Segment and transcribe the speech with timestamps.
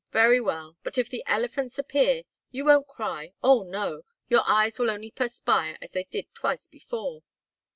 [0.11, 0.75] very well!
[0.81, 4.01] But if the elephants appear, you won't cry, oh no!
[4.29, 7.21] Your eyes will only perspire as they did twice before."